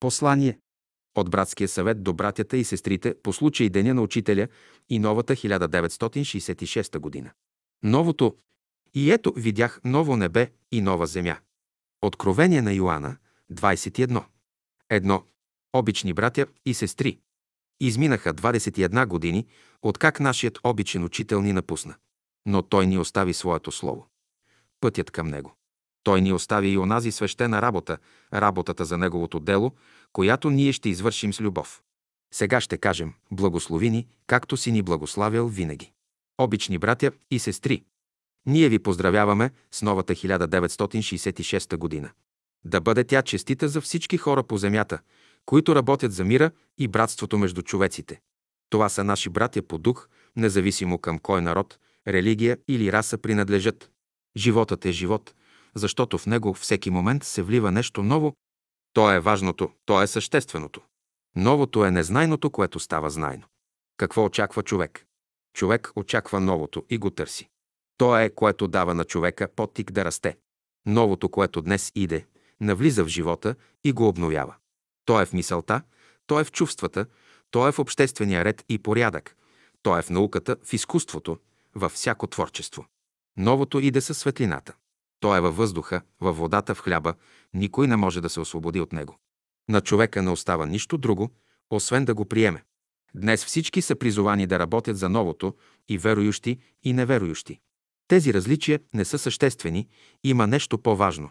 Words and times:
Послание 0.00 0.58
от 1.14 1.30
братския 1.30 1.68
съвет 1.68 2.02
до 2.02 2.12
братята 2.12 2.56
и 2.56 2.64
сестрите 2.64 3.14
по 3.22 3.32
случай 3.32 3.68
Деня 3.68 3.94
на 3.94 4.02
учителя 4.02 4.48
и 4.88 4.98
новата 4.98 5.36
1966 5.36 6.98
година. 6.98 7.30
Новото 7.82 8.36
и 8.94 9.12
ето 9.12 9.32
видях 9.36 9.80
ново 9.84 10.16
небе 10.16 10.52
и 10.72 10.80
нова 10.80 11.06
земя. 11.06 11.38
Откровение 12.02 12.62
на 12.62 12.72
Йоанна, 12.72 13.16
21. 13.52 14.24
Едно. 14.90 15.24
Обични 15.72 16.12
братя 16.12 16.46
и 16.66 16.74
сестри. 16.74 17.18
Изминаха 17.80 18.34
21 18.34 19.06
години, 19.06 19.46
откак 19.82 20.20
нашият 20.20 20.58
обичен 20.64 21.04
учител 21.04 21.42
ни 21.42 21.52
напусна. 21.52 21.94
Но 22.46 22.62
той 22.62 22.86
ни 22.86 22.98
остави 22.98 23.34
своето 23.34 23.72
слово. 23.72 24.06
Пътят 24.80 25.10
към 25.10 25.28
него. 25.28 25.56
Той 26.06 26.20
ни 26.20 26.32
остави 26.32 26.68
и 26.68 26.78
онази 26.78 27.12
свещена 27.12 27.62
работа, 27.62 27.98
работата 28.34 28.84
за 28.84 28.98
неговото 28.98 29.40
дело, 29.40 29.72
която 30.12 30.50
ние 30.50 30.72
ще 30.72 30.88
извършим 30.88 31.32
с 31.32 31.40
любов. 31.40 31.82
Сега 32.34 32.60
ще 32.60 32.78
кажем, 32.78 33.12
благослови 33.30 33.90
ни, 33.90 34.06
както 34.26 34.56
си 34.56 34.72
ни 34.72 34.82
благославял 34.82 35.48
винаги. 35.48 35.92
Обични 36.38 36.78
братя 36.78 37.12
и 37.30 37.38
сестри, 37.38 37.84
ние 38.46 38.68
ви 38.68 38.78
поздравяваме 38.78 39.50
с 39.72 39.82
новата 39.82 40.14
1966 40.14 41.76
година. 41.76 42.10
Да 42.64 42.80
бъде 42.80 43.04
тя 43.04 43.22
честита 43.22 43.68
за 43.68 43.80
всички 43.80 44.16
хора 44.16 44.42
по 44.42 44.58
земята, 44.58 44.98
които 45.46 45.74
работят 45.74 46.12
за 46.12 46.24
мира 46.24 46.50
и 46.78 46.88
братството 46.88 47.38
между 47.38 47.62
човеците. 47.62 48.20
Това 48.70 48.88
са 48.88 49.04
наши 49.04 49.28
братя 49.28 49.62
по 49.62 49.78
дух, 49.78 50.08
независимо 50.36 50.98
към 50.98 51.18
кой 51.18 51.42
народ, 51.42 51.78
религия 52.08 52.58
или 52.68 52.92
раса 52.92 53.18
принадлежат. 53.18 53.90
Животът 54.36 54.84
е 54.84 54.92
живот, 54.92 55.34
защото 55.76 56.18
в 56.18 56.26
него 56.26 56.54
всеки 56.54 56.90
момент 56.90 57.24
се 57.24 57.42
влива 57.42 57.72
нещо 57.72 58.02
ново. 58.02 58.34
То 58.92 59.12
е 59.12 59.20
важното, 59.20 59.70
то 59.84 60.02
е 60.02 60.06
същественото. 60.06 60.80
Новото 61.36 61.84
е 61.84 61.90
незнайното, 61.90 62.50
което 62.50 62.80
става 62.80 63.10
знайно. 63.10 63.44
Какво 63.96 64.24
очаква 64.24 64.62
човек? 64.62 65.06
Човек 65.54 65.92
очаква 65.96 66.40
новото 66.40 66.84
и 66.90 66.98
го 66.98 67.10
търси. 67.10 67.48
То 67.98 68.18
е, 68.18 68.30
което 68.30 68.68
дава 68.68 68.94
на 68.94 69.04
човека 69.04 69.48
потик 69.56 69.90
да 69.90 70.04
расте. 70.04 70.36
Новото, 70.86 71.28
което 71.28 71.62
днес 71.62 71.92
иде, 71.94 72.26
навлиза 72.60 73.04
в 73.04 73.08
живота 73.08 73.54
и 73.84 73.92
го 73.92 74.08
обновява. 74.08 74.54
То 75.04 75.20
е 75.20 75.26
в 75.26 75.32
мисълта, 75.32 75.82
то 76.26 76.40
е 76.40 76.44
в 76.44 76.52
чувствата, 76.52 77.06
то 77.50 77.68
е 77.68 77.72
в 77.72 77.78
обществения 77.78 78.44
ред 78.44 78.64
и 78.68 78.78
порядък, 78.78 79.36
то 79.82 79.98
е 79.98 80.02
в 80.02 80.10
науката, 80.10 80.56
в 80.64 80.72
изкуството, 80.72 81.38
във 81.74 81.92
всяко 81.92 82.26
творчество. 82.26 82.86
Новото 83.36 83.80
иде 83.80 84.00
със 84.00 84.18
светлината. 84.18 84.74
То 85.20 85.36
е 85.36 85.40
във 85.40 85.56
въздуха, 85.56 86.02
във 86.20 86.36
водата, 86.36 86.74
в 86.74 86.80
хляба, 86.80 87.14
никой 87.54 87.86
не 87.86 87.96
може 87.96 88.20
да 88.20 88.28
се 88.28 88.40
освободи 88.40 88.80
от 88.80 88.92
него. 88.92 89.18
На 89.68 89.80
човека 89.80 90.22
не 90.22 90.30
остава 90.30 90.66
нищо 90.66 90.98
друго, 90.98 91.30
освен 91.70 92.04
да 92.04 92.14
го 92.14 92.24
приеме. 92.24 92.64
Днес 93.14 93.44
всички 93.44 93.82
са 93.82 93.96
призовани 93.96 94.46
да 94.46 94.58
работят 94.58 94.98
за 94.98 95.08
новото, 95.08 95.54
и 95.88 95.98
верующи, 95.98 96.58
и 96.82 96.92
неверующи. 96.92 97.60
Тези 98.08 98.34
различия 98.34 98.80
не 98.94 99.04
са 99.04 99.18
съществени, 99.18 99.88
има 100.24 100.46
нещо 100.46 100.78
по-важно. 100.78 101.30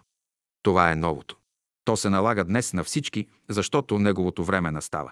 Това 0.64 0.92
е 0.92 0.96
новото. 0.96 1.38
То 1.86 1.98
се 1.98 2.10
налага 2.10 2.44
днес 2.44 2.74
на 2.74 2.84
всички, 2.84 3.28
защото 3.50 4.00
неговото 4.00 4.44
време 4.44 4.72
настава. 4.72 5.12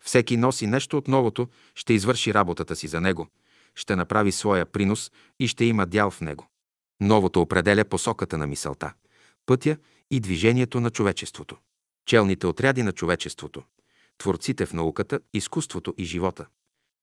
Всеки 0.00 0.36
носи 0.36 0.66
нещо 0.66 0.98
от 0.98 1.08
новото, 1.08 1.48
ще 1.74 1.92
извърши 1.92 2.34
работата 2.34 2.76
си 2.76 2.88
за 2.88 3.00
него, 3.00 3.26
ще 3.74 3.96
направи 3.96 4.32
своя 4.32 4.66
принос 4.66 5.12
и 5.40 5.48
ще 5.48 5.64
има 5.64 5.86
дял 5.86 6.10
в 6.10 6.20
него. 6.20 6.46
Новото 7.00 7.40
определя 7.40 7.84
посоката 7.84 8.38
на 8.38 8.46
мисълта, 8.46 8.92
пътя 9.46 9.76
и 10.10 10.20
движението 10.20 10.80
на 10.80 10.90
човечеството. 10.90 11.56
Челните 12.06 12.46
отряди 12.46 12.82
на 12.82 12.92
човечеството, 12.92 13.62
творците 14.18 14.66
в 14.66 14.72
науката, 14.72 15.20
изкуството 15.34 15.94
и 15.98 16.04
живота, 16.04 16.46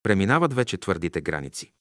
преминават 0.02 0.54
вече 0.54 0.78
твърдите 0.78 1.20
граници, 1.20 1.72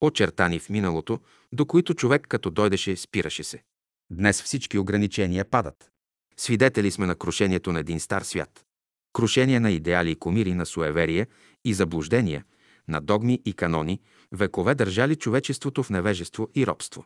очертани 0.00 0.58
в 0.58 0.70
миналото, 0.70 1.20
до 1.52 1.66
които 1.66 1.94
човек 1.94 2.26
като 2.28 2.50
дойдеше, 2.50 2.96
спираше 2.96 3.44
се. 3.44 3.62
Днес 4.10 4.42
всички 4.42 4.78
ограничения 4.78 5.44
падат. 5.44 5.90
Свидетели 6.36 6.90
сме 6.90 7.06
на 7.06 7.14
крушението 7.14 7.72
на 7.72 7.80
един 7.80 8.00
стар 8.00 8.22
свят. 8.22 8.64
Крушение 9.12 9.60
на 9.60 9.70
идеали 9.70 10.10
и 10.10 10.16
комири, 10.16 10.54
на 10.54 10.66
суеверие 10.66 11.26
и 11.64 11.74
заблуждения, 11.74 12.44
на 12.88 13.00
догми 13.00 13.42
и 13.44 13.52
канони, 13.52 14.00
векове 14.32 14.74
държали 14.74 15.16
човечеството 15.16 15.82
в 15.82 15.90
невежество 15.90 16.48
и 16.54 16.66
робство. 16.66 17.04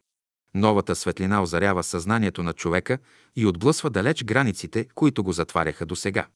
Новата 0.55 0.97
светлина 0.97 1.43
озарява 1.43 1.83
съзнанието 1.83 2.43
на 2.43 2.53
човека 2.53 2.99
и 3.37 3.47
отблъсва 3.47 3.91
далеч 3.91 4.25
границите, 4.25 4.87
които 4.95 5.25
го 5.25 5.33
затваряха 5.33 5.87
до 5.87 5.97
сега. 5.97 6.27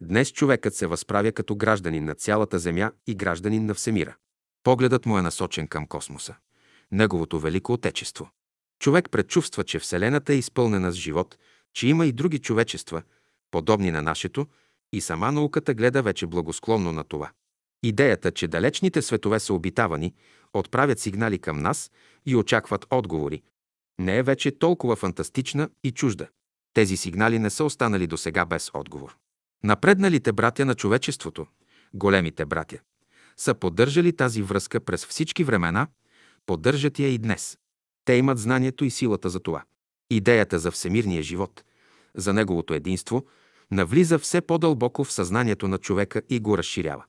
Днес 0.00 0.32
човекът 0.32 0.74
се 0.74 0.86
възправя 0.86 1.32
като 1.32 1.56
гражданин 1.56 2.04
на 2.04 2.14
цялата 2.14 2.58
Земя 2.58 2.92
и 3.06 3.14
гражданин 3.14 3.66
на 3.66 3.74
Всемира. 3.74 4.16
Погледът 4.62 5.06
му 5.06 5.18
е 5.18 5.22
насочен 5.22 5.68
към 5.68 5.86
космоса, 5.86 6.34
неговото 6.92 7.40
велико 7.40 7.72
отечество. 7.72 8.30
Човек 8.80 9.10
предчувства, 9.10 9.64
че 9.64 9.78
Вселената 9.78 10.32
е 10.32 10.36
изпълнена 10.36 10.92
с 10.92 10.94
живот, 10.94 11.38
че 11.74 11.88
има 11.88 12.06
и 12.06 12.12
други 12.12 12.38
човечества, 12.38 13.02
подобни 13.50 13.90
на 13.90 14.02
нашето, 14.02 14.46
и 14.92 15.00
сама 15.00 15.32
науката 15.32 15.74
гледа 15.74 16.02
вече 16.02 16.26
благосклонно 16.26 16.92
на 16.92 17.04
това. 17.04 17.30
Идеята, 17.82 18.30
че 18.30 18.48
далечните 18.48 19.02
светове 19.02 19.40
са 19.40 19.54
обитавани, 19.54 20.14
отправят 20.54 20.98
сигнали 20.98 21.38
към 21.38 21.62
нас 21.62 21.90
и 22.26 22.36
очакват 22.36 22.86
отговори, 22.90 23.42
не 24.00 24.18
е 24.18 24.22
вече 24.22 24.58
толкова 24.58 24.96
фантастична 24.96 25.70
и 25.84 25.92
чужда. 25.92 26.28
Тези 26.74 26.96
сигнали 26.96 27.38
не 27.38 27.50
са 27.50 27.64
останали 27.64 28.06
до 28.06 28.16
сега 28.16 28.44
без 28.44 28.70
отговор. 28.74 29.16
Напредналите 29.64 30.32
братя 30.32 30.64
на 30.64 30.74
човечеството, 30.74 31.46
големите 31.94 32.44
братя, 32.44 32.78
са 33.36 33.54
поддържали 33.54 34.12
тази 34.12 34.42
връзка 34.42 34.80
през 34.80 35.06
всички 35.06 35.44
времена, 35.44 35.86
поддържат 36.46 36.98
я 36.98 37.08
и 37.08 37.18
днес. 37.18 37.58
Те 38.04 38.14
имат 38.14 38.38
знанието 38.38 38.84
и 38.84 38.90
силата 38.90 39.30
за 39.30 39.40
това. 39.40 39.62
Идеята 40.10 40.58
за 40.58 40.70
всемирния 40.70 41.22
живот, 41.22 41.64
за 42.14 42.32
неговото 42.32 42.74
единство, 42.74 43.26
навлиза 43.70 44.18
все 44.18 44.40
по-дълбоко 44.40 45.04
в 45.04 45.12
съзнанието 45.12 45.68
на 45.68 45.78
човека 45.78 46.22
и 46.28 46.40
го 46.40 46.58
разширява. 46.58 47.04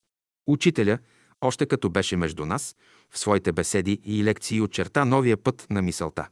Учителя, 0.47 1.00
още 1.41 1.66
като 1.66 1.90
беше 1.90 2.18
между 2.18 2.46
нас, 2.46 2.75
в 3.09 3.19
своите 3.19 3.52
беседи 3.52 4.00
и 4.03 4.23
лекции 4.23 4.62
очерта 4.62 5.06
новия 5.06 5.38
път 5.38 5.68
на 5.69 5.81
мисълта. 5.81 6.28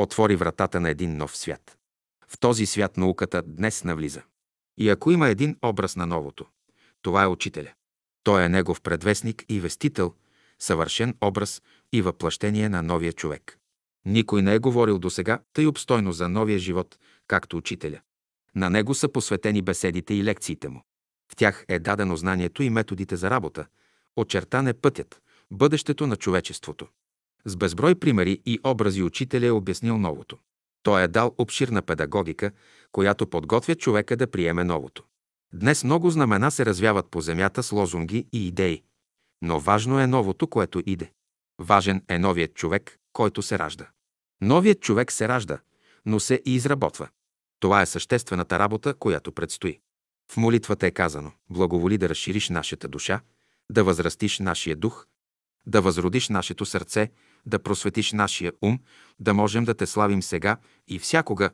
Отвори 0.00 0.36
вратата 0.36 0.80
на 0.80 0.90
един 0.90 1.16
нов 1.16 1.36
свят. 1.36 1.78
В 2.28 2.38
този 2.38 2.66
свят 2.66 2.96
науката 2.96 3.42
днес 3.42 3.84
навлиза. 3.84 4.22
И 4.78 4.88
ако 4.88 5.10
има 5.10 5.28
един 5.28 5.56
образ 5.62 5.96
на 5.96 6.06
новото, 6.06 6.46
това 7.02 7.22
е 7.22 7.26
учителя. 7.26 7.72
Той 8.22 8.44
е 8.44 8.48
негов 8.48 8.80
предвестник 8.80 9.44
и 9.48 9.60
вестител, 9.60 10.14
съвършен 10.58 11.14
образ 11.20 11.62
и 11.92 12.02
въплъщение 12.02 12.68
на 12.68 12.82
новия 12.82 13.12
човек. 13.12 13.58
Никой 14.04 14.42
не 14.42 14.54
е 14.54 14.58
говорил 14.58 14.98
досега 14.98 15.38
тъй 15.52 15.66
обстойно 15.66 16.12
за 16.12 16.28
новия 16.28 16.58
живот, 16.58 16.98
както 17.26 17.56
учителя. 17.56 18.00
На 18.54 18.70
него 18.70 18.94
са 18.94 19.08
посветени 19.08 19.62
беседите 19.62 20.14
и 20.14 20.24
лекциите 20.24 20.68
му. 20.68 20.82
В 21.32 21.36
тях 21.36 21.64
е 21.68 21.78
дадено 21.78 22.16
знанието 22.16 22.62
и 22.62 22.70
методите 22.70 23.16
за 23.16 23.30
работа, 23.30 23.66
очертан 24.16 24.68
е 24.68 24.74
пътят, 24.74 25.20
бъдещето 25.50 26.06
на 26.06 26.16
човечеството. 26.16 26.88
С 27.44 27.56
безброй 27.56 27.94
примери 27.94 28.42
и 28.46 28.58
образи 28.64 29.02
учителя 29.02 29.46
е 29.46 29.50
обяснил 29.50 29.98
новото. 29.98 30.38
Той 30.82 31.02
е 31.02 31.08
дал 31.08 31.34
обширна 31.38 31.82
педагогика, 31.82 32.50
която 32.92 33.26
подготвя 33.26 33.74
човека 33.74 34.16
да 34.16 34.30
приеме 34.30 34.64
новото. 34.64 35.04
Днес 35.54 35.84
много 35.84 36.10
знамена 36.10 36.50
се 36.50 36.66
развяват 36.66 37.10
по 37.10 37.20
земята 37.20 37.62
с 37.62 37.72
лозунги 37.72 38.26
и 38.32 38.46
идеи, 38.46 38.82
но 39.42 39.60
важно 39.60 40.00
е 40.00 40.06
новото, 40.06 40.46
което 40.46 40.82
иде. 40.86 41.12
Важен 41.58 42.02
е 42.08 42.18
новият 42.18 42.54
човек, 42.54 42.98
който 43.12 43.42
се 43.42 43.58
ражда. 43.58 43.88
Новият 44.40 44.80
човек 44.80 45.12
се 45.12 45.28
ражда, 45.28 45.58
но 46.06 46.20
се 46.20 46.42
и 46.46 46.54
изработва. 46.54 47.08
Това 47.60 47.82
е 47.82 47.86
съществената 47.86 48.58
работа, 48.58 48.94
която 48.94 49.32
предстои. 49.32 49.80
В 50.32 50.36
молитвата 50.36 50.86
е 50.86 50.90
казано 50.90 51.32
«Благоволи 51.50 51.98
да 51.98 52.08
разшириш 52.08 52.48
нашата 52.48 52.88
душа, 52.88 53.20
да 53.70 53.84
възрастиш 53.84 54.38
нашия 54.38 54.76
дух, 54.76 55.06
да 55.66 55.82
възродиш 55.82 56.28
нашето 56.28 56.66
сърце, 56.66 57.10
да 57.46 57.58
просветиш 57.58 58.12
нашия 58.12 58.52
ум, 58.62 58.78
да 59.20 59.34
можем 59.34 59.64
да 59.64 59.74
те 59.74 59.86
славим 59.86 60.22
сега 60.22 60.56
и 60.88 60.98
всякога. 60.98 61.50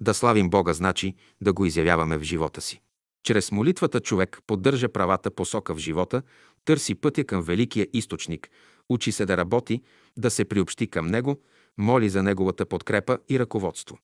Да 0.00 0.14
славим 0.14 0.50
Бога 0.50 0.72
значи 0.72 1.14
да 1.40 1.52
го 1.52 1.64
изявяваме 1.64 2.18
в 2.18 2.22
живота 2.22 2.60
си. 2.60 2.80
Чрез 3.22 3.52
молитвата 3.52 4.00
човек 4.00 4.38
поддържа 4.46 4.88
правата 4.88 5.30
посока 5.30 5.74
в 5.74 5.78
живота, 5.78 6.22
търси 6.64 6.94
пътя 6.94 7.24
към 7.24 7.42
Великия 7.42 7.86
източник, 7.92 8.50
учи 8.88 9.12
се 9.12 9.26
да 9.26 9.36
работи, 9.36 9.82
да 10.16 10.30
се 10.30 10.44
приобщи 10.44 10.86
към 10.86 11.06
него, 11.06 11.40
моли 11.78 12.08
за 12.08 12.22
неговата 12.22 12.66
подкрепа 12.66 13.18
и 13.28 13.38
ръководство. 13.38 13.98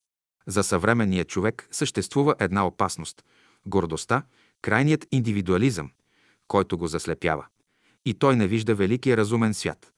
За 0.46 0.64
съвременния 0.64 1.24
човек 1.24 1.68
съществува 1.70 2.34
една 2.38 2.66
опасност– 2.66 3.24
гордостта, 3.66 4.22
крайният 4.62 5.06
индивидуализъм, 5.12 5.90
който 6.48 6.78
го 6.78 6.86
заслепява. 6.86 7.46
И 8.04 8.14
той 8.14 8.36
не 8.36 8.46
вижда 8.46 8.74
великия 8.74 9.16
разумен 9.16 9.54
свят, 9.54 9.92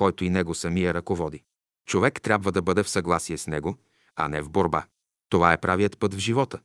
който 0.00 0.24
и 0.24 0.30
него 0.30 0.54
самия 0.54 0.94
ръководи. 0.94 1.42
Човек 1.86 2.22
трябва 2.22 2.52
да 2.52 2.62
бъде 2.62 2.82
в 2.82 2.88
съгласие 2.88 3.38
с 3.38 3.46
него, 3.46 3.76
а 4.16 4.28
не 4.28 4.42
в 4.42 4.50
борба. 4.50 4.84
Това 5.28 5.52
е 5.52 5.60
правият 5.60 5.98
път 5.98 6.14
в 6.14 6.18
живота. 6.18 6.60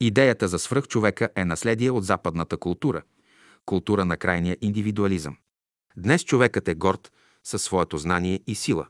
Идеята 0.00 0.48
за 0.48 0.58
свръхчовека 0.58 1.28
е 1.36 1.44
наследие 1.44 1.90
от 1.90 2.04
западната 2.04 2.56
култура, 2.56 3.02
култура 3.64 4.04
на 4.04 4.16
крайния 4.16 4.56
индивидуализъм. 4.60 5.36
Днес 5.96 6.24
човекът 6.24 6.68
е 6.68 6.74
горд 6.74 7.12
със 7.44 7.62
своето 7.62 7.98
знание 7.98 8.40
и 8.46 8.54
сила, 8.54 8.86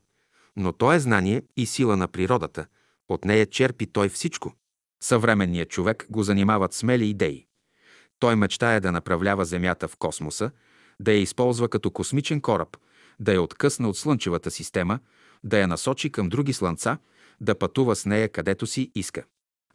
но 0.57 0.73
то 0.73 0.93
е 0.93 1.01
знание 1.01 1.43
и 1.57 1.67
сила 1.67 1.97
на 1.97 2.09
природата, 2.09 2.67
от 3.09 3.25
нея 3.25 3.47
черпи 3.47 3.87
той 3.87 4.09
всичко. 4.09 4.55
Съвременният 5.03 5.71
човек 5.71 6.07
го 6.11 6.23
занимават 6.23 6.75
смели 6.75 7.07
идеи. 7.07 7.47
Той 8.19 8.37
мечтае 8.37 8.81
да 8.81 8.93
направлява 8.93 9.45
Земята 9.45 9.89
в 9.89 9.97
космоса, 9.97 10.51
да 11.01 11.13
я 11.13 11.21
използва 11.21 11.69
като 11.69 11.91
космичен 11.91 12.41
кораб, 12.41 12.77
да 13.21 13.33
я 13.33 13.43
откъсне 13.43 13.87
от 13.87 13.97
Слънчевата 13.97 14.51
система, 14.51 14.99
да 15.45 15.59
я 15.59 15.69
насочи 15.69 16.11
към 16.11 16.29
други 16.29 16.53
слънца, 16.53 16.99
да 17.41 17.59
пътува 17.59 17.97
с 17.97 18.07
нея 18.07 18.29
където 18.29 18.67
си 18.67 18.91
иска. 18.95 19.25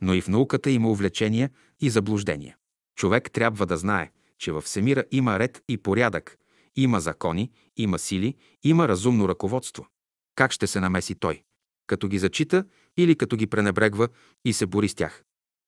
Но 0.01 0.13
и 0.13 0.21
в 0.21 0.27
науката 0.27 0.71
има 0.71 0.91
увлечения 0.91 1.49
и 1.81 1.89
заблуждения. 1.89 2.55
Човек 2.95 3.31
трябва 3.31 3.65
да 3.65 3.77
знае, 3.77 4.11
че 4.39 4.51
във 4.51 4.63
Всемира 4.63 5.03
има 5.11 5.39
ред 5.39 5.63
и 5.69 5.77
порядък, 5.77 6.37
има 6.75 6.99
закони, 6.99 7.51
има 7.77 7.99
сили, 7.99 8.35
има 8.63 8.87
разумно 8.87 9.29
ръководство. 9.29 9.87
Как 10.35 10.51
ще 10.51 10.67
се 10.67 10.79
намеси 10.79 11.15
той? 11.15 11.43
Като 11.87 12.07
ги 12.07 12.19
зачита 12.19 12.65
или 12.97 13.15
като 13.15 13.35
ги 13.35 13.47
пренебрегва 13.47 14.07
и 14.45 14.53
се 14.53 14.65
бори 14.65 14.89
с 14.89 14.95
тях? 14.95 15.23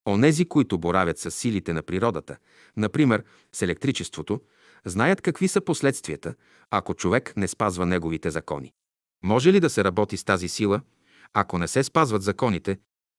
Онези, 0.07 0.45
които 0.45 0.77
боравят 0.77 1.19
с 1.19 1.31
силите 1.31 1.74
на 1.74 1.83
природата, 1.83 2.38
например 2.77 3.24
с 3.53 3.62
електричеството, 3.62 4.41
знаят 4.85 5.21
какви 5.21 5.47
са 5.47 5.62
последствията, 5.62 6.33
ако 6.71 6.94
човек 6.94 7.33
не 7.38 7.47
спазва 7.47 7.85
неговите 7.85 8.29
закони. 8.29 8.74
Може 9.24 9.53
ли 9.53 9.59
да 9.59 9.69
се 9.69 9.83
работи 9.83 10.18
с 10.18 10.24
тази 10.24 10.50
сила, 10.50 10.81
ако 11.33 11.57
не 11.57 11.68
се 11.68 11.83
спазват 11.83 12.21
законите? 12.21 12.77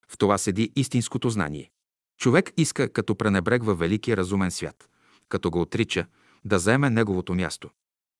В 0.09 0.19
това 0.19 0.39
седи 0.39 0.73
истинското 0.77 1.31
знание. 1.31 1.71
Човек 2.19 2.53
иска, 2.57 2.93
като 2.93 3.15
пренебрегва 3.15 3.75
великия 3.75 4.17
разумен 4.17 4.51
свят, 4.51 4.89
като 5.29 5.51
го 5.51 5.61
отрича, 5.61 6.07
да 6.45 6.59
заеме 6.59 6.91
неговото 6.91 7.35
място. 7.35 7.71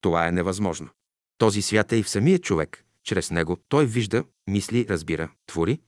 Това 0.01 0.29
е 0.29 0.33
невъзможно. 0.33 0.89
Този 1.39 1.63
свят 1.63 1.93
е 1.93 1.97
и 1.97 2.03
в 2.03 2.11
самия 2.11 2.39
човек. 2.39 2.85
Чрез 3.05 3.31
него 3.31 3.57
той 3.69 3.87
вижда, 3.87 4.25
мисли, 4.47 4.87
разбира, 4.89 5.31
твори. 5.47 5.81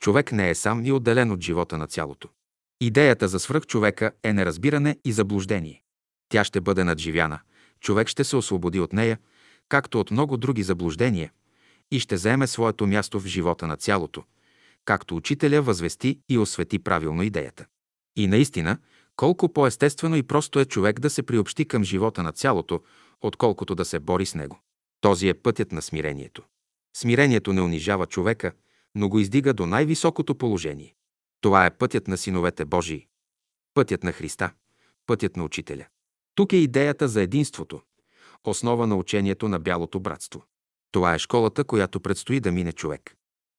Човек 0.00 0.32
не 0.32 0.50
е 0.50 0.54
сам 0.54 0.86
и 0.86 0.92
отделен 0.92 1.30
от 1.30 1.40
живота 1.40 1.78
на 1.78 1.86
цялото. 1.86 2.28
Идеята 2.80 3.28
за 3.28 3.40
свръхчовека 3.40 4.12
е 4.22 4.32
неразбиране 4.32 4.96
и 5.04 5.12
заблуждение. 5.12 5.82
Тя 6.28 6.44
ще 6.44 6.60
бъде 6.60 6.84
надживяна, 6.84 7.40
човек 7.80 8.08
ще 8.08 8.24
се 8.24 8.36
освободи 8.36 8.80
от 8.80 8.92
нея, 8.92 9.18
както 9.68 10.00
от 10.00 10.10
много 10.10 10.36
други 10.36 10.62
заблуждения, 10.62 11.32
и 11.90 12.00
ще 12.00 12.16
заеме 12.16 12.46
своето 12.46 12.86
място 12.86 13.20
в 13.20 13.26
живота 13.26 13.66
на 13.66 13.76
цялото, 13.76 14.24
както 14.84 15.16
учителя 15.16 15.62
възвести 15.62 16.20
и 16.28 16.38
освети 16.38 16.78
правилно 16.78 17.22
идеята. 17.22 17.66
И 18.16 18.26
наистина, 18.26 18.78
колко 19.16 19.52
по-естествено 19.52 20.16
и 20.16 20.22
просто 20.22 20.60
е 20.60 20.64
човек 20.64 21.00
да 21.00 21.10
се 21.10 21.22
приобщи 21.22 21.64
към 21.64 21.84
живота 21.84 22.22
на 22.22 22.32
цялото, 22.32 22.82
отколкото 23.20 23.74
да 23.74 23.84
се 23.84 23.98
бори 23.98 24.26
с 24.26 24.34
него. 24.34 24.60
Този 25.00 25.28
е 25.28 25.34
пътят 25.34 25.72
на 25.72 25.82
смирението. 25.82 26.42
Смирението 26.96 27.52
не 27.52 27.60
унижава 27.60 28.06
човека, 28.06 28.52
но 28.94 29.08
го 29.08 29.18
издига 29.18 29.54
до 29.54 29.66
най-високото 29.66 30.34
положение. 30.34 30.94
Това 31.40 31.66
е 31.66 31.70
пътят 31.70 32.08
на 32.08 32.16
синовете 32.16 32.64
Божии, 32.64 33.06
пътят 33.74 34.02
на 34.04 34.12
Христа, 34.12 34.50
пътят 35.06 35.36
на 35.36 35.44
Учителя. 35.44 35.86
Тук 36.38 36.52
е 36.52 36.56
идеята 36.56 37.08
за 37.08 37.22
единството, 37.22 37.80
основа 38.44 38.86
на 38.86 38.96
учението 38.96 39.48
на 39.48 39.58
бялото 39.58 40.00
братство. 40.00 40.44
Това 40.92 41.14
е 41.14 41.18
школата, 41.18 41.64
която 41.64 42.00
предстои 42.00 42.40
да 42.40 42.52
мине 42.52 42.72
човек. 42.72 43.14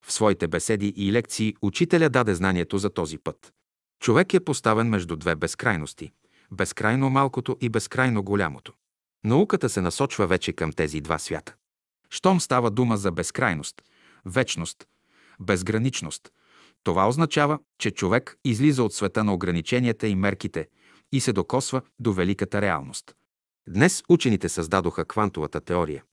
В 0.05 0.13
своите 0.13 0.47
беседи 0.47 0.93
и 0.95 1.11
лекции 1.11 1.55
учителя 1.61 2.09
даде 2.09 2.35
знанието 2.35 2.77
за 2.77 2.89
този 2.89 3.17
път. 3.17 3.53
Човек 4.01 4.33
е 4.33 4.39
поставен 4.39 4.89
между 4.89 5.15
две 5.15 5.35
безкрайности– 5.35 6.11
безкрайно 6.51 7.09
малкото 7.09 7.57
и 7.61 7.69
безкрайно 7.69 8.23
голямото. 8.23 8.73
Науката 9.23 9.69
се 9.69 9.81
насочва 9.81 10.27
вече 10.27 10.53
към 10.53 10.73
тези 10.73 11.01
два 11.01 11.19
свята. 11.19 11.55
Щом 12.09 12.39
става 12.39 12.71
дума 12.71 12.97
за 12.97 13.11
безкрайност, 13.11 13.81
вечност, 14.25 14.87
безграничност, 15.39 16.31
това 16.83 17.07
означава, 17.07 17.59
че 17.79 17.91
човек 17.91 18.37
излиза 18.45 18.83
от 18.83 18.93
света 18.93 19.23
на 19.23 19.33
ограниченията 19.33 20.07
и 20.07 20.15
мерките 20.15 20.67
и 21.11 21.19
се 21.19 21.33
докосва 21.33 21.81
до 21.99 22.13
великата 22.13 22.61
реалност. 22.61 23.15
Днес 23.69 24.03
учените 24.09 24.49
създадоха 24.49 25.05
квантовата 25.05 25.61
теория 25.61 26.03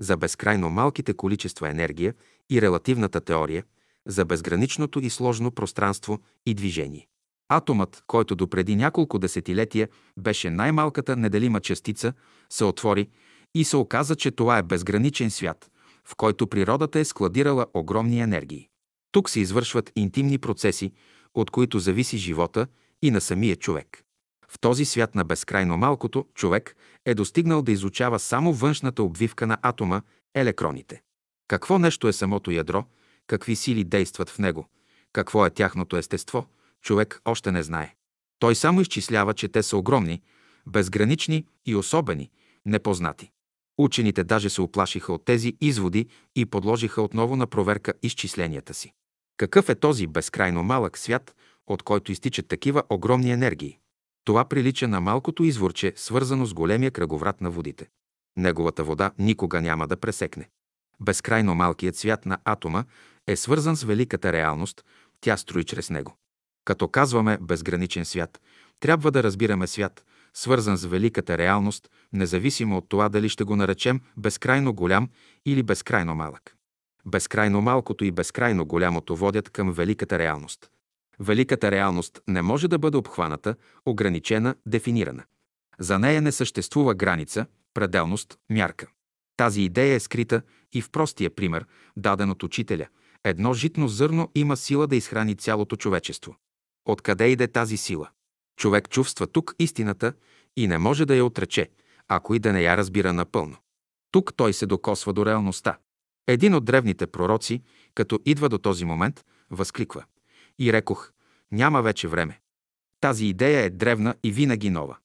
за 0.00 0.16
безкрайно 0.16 0.70
малките 0.70 1.14
количества 1.14 1.70
енергия 1.70 2.14
и 2.50 2.62
релативната 2.62 3.20
теория 3.20 3.64
за 4.06 4.24
безграничното 4.24 5.00
и 5.00 5.10
сложно 5.10 5.50
пространство 5.50 6.20
и 6.46 6.54
движение. 6.54 7.06
Атомът, 7.48 8.02
който 8.06 8.34
допреди 8.34 8.76
няколко 8.76 9.18
десетилетия 9.18 9.88
беше 10.18 10.50
най-малката 10.50 11.16
неделима 11.16 11.60
частица, 11.60 12.12
се 12.50 12.64
отвори 12.64 13.08
и 13.54 13.64
се 13.64 13.76
оказа, 13.76 14.16
че 14.16 14.30
това 14.30 14.58
е 14.58 14.62
безграничен 14.62 15.30
свят, 15.30 15.70
в 16.04 16.16
който 16.16 16.46
природата 16.46 16.98
е 16.98 17.04
складирала 17.04 17.66
огромни 17.74 18.20
енергии. 18.20 18.68
Тук 19.12 19.30
се 19.30 19.40
извършват 19.40 19.92
интимни 19.96 20.38
процеси, 20.38 20.92
от 21.34 21.50
които 21.50 21.78
зависи 21.78 22.18
живота 22.18 22.66
и 23.02 23.10
на 23.10 23.20
самия 23.20 23.56
човек. 23.56 24.04
В 24.52 24.58
този 24.60 24.84
свят 24.84 25.14
на 25.14 25.24
безкрайно 25.24 25.76
малкото 25.76 26.26
човек 26.34 26.76
е 27.04 27.14
достигнал 27.14 27.62
да 27.62 27.72
изучава 27.72 28.18
само 28.18 28.52
външната 28.52 29.02
обвивка 29.02 29.46
на 29.46 29.58
атома– 29.62 30.02
електроните. 30.34 31.02
Какво 31.48 31.78
нещо 31.78 32.08
е 32.08 32.12
самото 32.12 32.50
ядро, 32.50 32.84
какви 33.26 33.56
сили 33.56 33.84
действат 33.84 34.30
в 34.30 34.38
него, 34.38 34.68
какво 35.12 35.46
е 35.46 35.50
тяхното 35.50 35.96
естество, 35.96 36.46
човек 36.82 37.20
още 37.24 37.52
не 37.52 37.62
знае. 37.62 37.94
Той 38.38 38.54
само 38.54 38.80
изчислява, 38.80 39.34
че 39.34 39.48
те 39.48 39.62
са 39.62 39.76
огромни, 39.76 40.22
безгранични 40.66 41.46
и 41.66 41.74
особени, 41.74 42.30
непознати. 42.66 43.30
Учените 43.78 44.24
даже 44.24 44.50
се 44.50 44.62
оплашиха 44.62 45.12
от 45.12 45.24
тези 45.24 45.56
изводи 45.60 46.06
и 46.36 46.46
подложиха 46.46 47.02
отново 47.02 47.36
на 47.36 47.46
проверка 47.46 47.92
изчисленията 48.02 48.74
си. 48.74 48.92
Какъв 49.36 49.68
е 49.68 49.74
този 49.74 50.06
безкрайно 50.06 50.62
малък 50.62 50.98
свят, 50.98 51.34
от 51.66 51.82
който 51.82 52.12
изтичат 52.12 52.48
такива 52.48 52.82
огромни 52.90 53.32
енергии? 53.32 53.78
Това 54.24 54.44
прилича 54.44 54.88
на 54.88 55.00
малкото 55.00 55.44
изворче, 55.44 55.92
свързано 55.96 56.46
с 56.46 56.54
големия 56.54 56.90
кръговрат 56.90 57.40
на 57.40 57.50
водите. 57.50 57.88
Неговата 58.36 58.84
вода 58.84 59.10
никога 59.18 59.60
няма 59.60 59.86
да 59.86 59.96
пресекне. 59.96 60.48
Безкрайно 61.00 61.54
малкият 61.54 61.96
свят 61.96 62.26
на 62.26 62.38
атома 62.44 62.84
е 63.26 63.36
свързан 63.36 63.76
с 63.76 63.82
великата 63.82 64.32
реалност, 64.32 64.84
тя 65.20 65.36
строи 65.36 65.64
чрез 65.64 65.90
него. 65.90 66.16
Като 66.64 66.88
казваме 66.88 67.38
безграничен 67.40 68.04
свят, 68.04 68.40
трябва 68.80 69.10
да 69.10 69.22
разбираме 69.22 69.66
свят, 69.66 70.04
свързан 70.34 70.76
с 70.76 70.84
великата 70.84 71.38
реалност, 71.38 71.90
независимо 72.12 72.76
от 72.76 72.88
това 72.88 73.08
дали 73.08 73.28
ще 73.28 73.44
го 73.44 73.56
наречем 73.56 74.00
безкрайно 74.16 74.74
голям 74.74 75.08
или 75.46 75.62
безкрайно 75.62 76.14
малък. 76.14 76.56
Безкрайно 77.06 77.60
малкото 77.60 78.04
и 78.04 78.10
безкрайно 78.10 78.66
голямото 78.66 79.16
водят 79.16 79.50
към 79.50 79.72
великата 79.72 80.18
реалност. 80.18 80.70
Великата 81.20 81.70
реалност 81.70 82.20
не 82.28 82.42
може 82.42 82.68
да 82.68 82.78
бъде 82.78 82.96
обхваната, 82.96 83.54
ограничена, 83.86 84.54
дефинирана. 84.66 85.24
За 85.78 85.98
нея 85.98 86.22
не 86.22 86.32
съществува 86.32 86.94
граница, 86.94 87.46
пределност, 87.74 88.38
мярка. 88.50 88.86
Тази 89.36 89.62
идея 89.62 89.94
е 89.94 90.00
скрита 90.00 90.42
и 90.72 90.82
в 90.82 90.90
простия 90.90 91.34
пример, 91.34 91.66
даден 91.96 92.30
от 92.30 92.42
учителя. 92.42 92.86
Едно 93.24 93.54
житно 93.54 93.88
зърно 93.88 94.30
има 94.34 94.56
сила 94.56 94.86
да 94.86 94.96
изхрани 94.96 95.34
цялото 95.34 95.76
човечество. 95.76 96.36
Откъде 96.84 97.28
иде 97.28 97.48
тази 97.48 97.76
сила? 97.76 98.08
Човек 98.56 98.88
чувства 98.88 99.26
тук 99.26 99.54
истината 99.58 100.12
и 100.56 100.66
не 100.66 100.78
може 100.78 101.06
да 101.06 101.16
я 101.16 101.24
отрече, 101.24 101.70
ако 102.08 102.34
и 102.34 102.38
да 102.38 102.52
не 102.52 102.62
я 102.62 102.76
разбира 102.76 103.12
напълно. 103.12 103.56
Тук 104.10 104.34
той 104.36 104.52
се 104.52 104.66
докосва 104.66 105.12
до 105.12 105.26
реалността. 105.26 105.78
Един 106.26 106.54
от 106.54 106.64
древните 106.64 107.06
пророци, 107.06 107.62
като 107.94 108.20
идва 108.24 108.48
до 108.48 108.58
този 108.58 108.84
момент, 108.84 109.24
възкликва. 109.50 110.04
И 110.62 110.72
рекох, 110.72 111.12
няма 111.52 111.82
вече 111.82 112.08
време. 112.08 112.40
Тази 113.00 113.26
идея 113.26 113.60
е 113.60 113.70
древна 113.70 114.14
и 114.22 114.32
винаги 114.32 114.70
нова. 114.70 114.96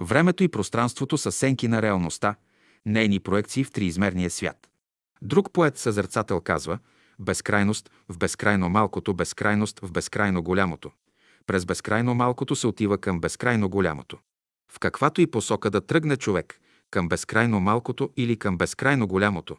Времето 0.00 0.44
и 0.44 0.48
пространството 0.48 1.18
са 1.18 1.32
сенки 1.32 1.68
на 1.68 1.82
реалността, 1.82 2.34
нейни 2.86 3.20
проекции 3.20 3.64
в 3.64 3.70
триизмерния 3.70 4.30
свят. 4.30 4.68
Друг 5.22 5.52
поет 5.52 5.78
съзерцател 5.78 6.40
казва 6.40 6.78
безкрайност 7.18 7.90
в 8.08 8.18
безкрайно 8.18 8.68
малкото, 8.68 9.14
безкрайност 9.14 9.80
в 9.80 9.92
безкрайно 9.92 10.42
голямото. 10.42 10.90
През 11.46 11.66
безкрайно 11.66 12.14
малкото 12.14 12.56
се 12.56 12.66
отива 12.66 12.98
към 12.98 13.20
безкрайно 13.20 13.68
голямото. 13.68 14.18
В 14.72 14.78
каквато 14.78 15.20
и 15.20 15.26
посока 15.26 15.70
да 15.70 15.80
тръгне 15.80 16.16
човек, 16.16 16.60
към 16.90 17.08
безкрайно 17.08 17.60
малкото 17.60 18.10
или 18.16 18.36
към 18.36 18.58
безкрайно 18.58 19.06
голямото, 19.06 19.56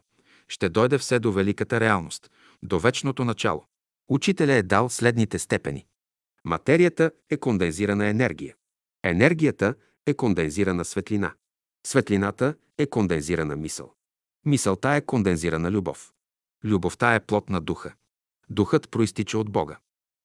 ще 0.47 0.69
дойде 0.69 0.97
все 0.97 1.19
до 1.19 1.31
великата 1.31 1.79
реалност, 1.79 2.31
до 2.63 2.79
вечното 2.79 3.25
начало. 3.25 3.65
Учителя 4.09 4.53
е 4.53 4.63
дал 4.63 4.89
следните 4.89 5.39
степени. 5.39 5.85
Материята 6.45 7.11
е 7.29 7.37
кондензирана 7.37 8.07
енергия. 8.07 8.55
Енергията 9.03 9.75
е 10.05 10.13
кондензирана 10.13 10.85
светлина. 10.85 11.33
Светлината 11.87 12.55
е 12.77 12.85
кондензирана 12.85 13.55
мисъл. 13.55 13.93
Мисълта 14.45 14.89
е 14.89 15.01
кондензирана 15.01 15.71
любов. 15.71 16.13
Любовта 16.63 17.15
е 17.15 17.19
плод 17.19 17.49
на 17.49 17.61
духа. 17.61 17.93
Духът 18.49 18.91
проистича 18.91 19.37
от 19.37 19.51
Бога. 19.51 19.77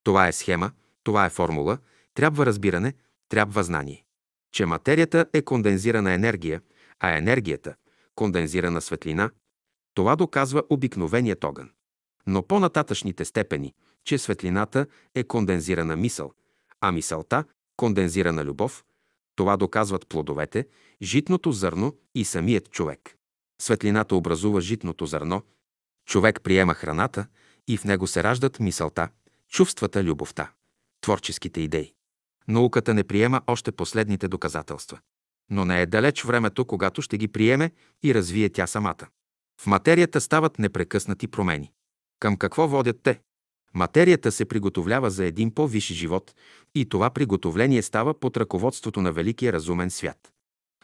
Това 0.05 0.29
е 0.29 0.33
схема, 0.33 0.73
това 1.03 1.27
е 1.27 1.31
формула, 1.31 1.79
трябва 2.15 2.47
разбиране, 2.47 2.95
трябва 3.29 3.63
знание. 3.63 4.05
Че 4.53 4.67
материята 4.67 5.27
е 5.33 5.43
кондензирана 5.43 6.13
енергия, 6.13 6.63
а 6.99 7.17
енергията– 7.17 7.75
кондензирана 8.15 8.81
светлина, 8.81 9.31
това 9.95 10.17
доказва 10.17 10.63
обикновеният 10.71 11.45
огън. 11.45 11.71
Но 12.27 12.43
по-нататъчните 12.43 13.25
степени, 13.25 13.75
че 14.05 14.19
светлината 14.19 14.87
е 15.15 15.25
кондензирана 15.25 15.97
мисъл, 15.97 16.33
а 16.81 16.93
мисълта– 16.93 17.45
кондензирана 17.77 18.45
любов, 18.45 18.85
това 19.37 19.57
доказват 19.57 20.09
плодовете, 20.09 20.67
житното 21.03 21.53
зърно 21.53 21.97
и 22.15 22.25
самият 22.25 22.71
човек. 22.71 23.17
Светлината 23.61 24.17
образува 24.17 24.61
житното 24.61 25.07
зърно, 25.07 25.43
човек 26.07 26.41
приема 26.43 26.75
храната 26.75 27.27
и 27.69 27.77
в 27.77 27.85
него 27.85 28.07
се 28.07 28.23
раждат 28.23 28.61
мисълта, 28.61 29.09
чувствата, 29.49 30.05
любовта, 30.05 30.53
творческите 31.01 31.61
идеи. 31.61 31.93
Науката 32.49 32.95
не 32.95 33.05
приема 33.05 33.43
още 33.47 33.73
последните 33.73 34.29
доказателства. 34.29 34.99
Но 35.51 35.65
не 35.65 35.83
е 35.83 35.87
далеч 35.87 36.25
времето, 36.25 36.65
когато 36.65 37.03
ще 37.03 37.19
ги 37.19 37.29
приеме 37.29 37.71
и 38.03 38.15
развие 38.15 38.49
тя 38.49 38.67
самата. 38.67 39.07
В 39.61 39.67
материята 39.67 40.21
стават 40.21 40.59
непрекъснати 40.59 41.29
промени. 41.29 41.73
Към 42.21 42.37
какво 42.37 42.69
водят 42.69 43.01
те? 43.03 43.21
Материята 43.75 44.33
се 44.33 44.45
приготовлява 44.45 45.11
за 45.11 45.25
един 45.25 45.55
по-висш 45.55 45.93
живот 45.93 46.35
и 46.75 46.89
това 46.89 47.11
приготовление 47.11 47.83
става 47.83 48.21
под 48.21 48.37
ръководството 48.37 49.03
на 49.03 49.13
великия 49.13 49.53
разумен 49.53 49.91
свят. 49.91 50.33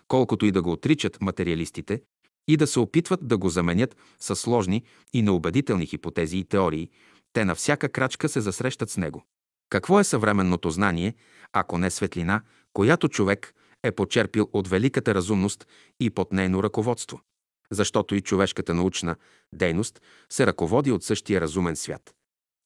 Колкото 0.09 0.47
и 0.47 0.52
да 0.52 0.62
го 0.62 0.73
отричат 0.73 1.21
материалистите 1.21 2.02
и 2.49 2.57
да 2.57 2.66
се 2.66 2.81
опитват 2.81 3.28
да 3.28 3.38
го 3.38 3.49
заменят 3.49 3.97
с 4.19 4.37
сложни 4.37 4.83
и 5.12 5.23
неубедителни 5.23 5.87
хипотези 5.87 6.38
и 6.38 6.45
теории, 6.45 6.90
те 7.33 7.45
на 7.45 7.55
всяка 7.55 7.88
крачка 7.88 8.28
се 8.28 8.40
засрещат 8.40 8.90
с 8.90 8.97
него. 8.97 9.25
Какво 9.71 10.00
е 10.00 10.05
съвременното 10.05 10.71
знание, 10.71 11.14
ако 11.52 11.78
не 11.78 11.90
светлина, 11.90 12.43
която 12.73 13.09
човек 13.09 13.55
е 13.83 13.93
почерпил 13.93 14.49
от 14.52 14.69
великата 14.69 15.14
разумност 15.14 15.66
и 16.00 16.11
под 16.11 16.33
нейно 16.33 16.62
ръководство? 16.62 17.21
Защото 17.70 18.14
и 18.14 18.20
човешката 18.20 18.75
научна 18.75 19.16
дейност 19.52 20.02
се 20.30 20.46
ръководи 20.46 20.92
от 20.92 21.04
същия 21.04 21.40
разумен 21.40 21.76
свят 21.76 22.16